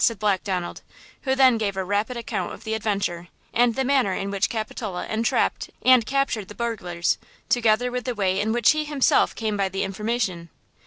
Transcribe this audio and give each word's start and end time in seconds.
said 0.03 0.17
Black 0.17 0.43
Donald, 0.43 0.81
who 1.25 1.35
then 1.35 1.59
gave 1.59 1.77
a 1.77 1.83
rapid 1.83 2.17
account 2.17 2.51
of 2.53 2.63
the 2.63 2.73
adventure, 2.73 3.27
and 3.53 3.75
the 3.75 3.83
manner 3.83 4.13
in 4.13 4.31
which 4.31 4.49
Capitola 4.49 5.05
entrapped 5.05 5.69
and 5.83 6.07
captured 6.07 6.47
the 6.47 6.55
burglars, 6.55 7.19
together 7.49 7.91
with 7.91 8.05
the 8.05 8.15
way 8.15 8.39
in 8.39 8.51
which 8.51 8.71
he 8.71 8.83
himself 8.85 9.35
came 9.35 9.55
by 9.55 9.69
the 9.69 9.83
information. 9.83 10.49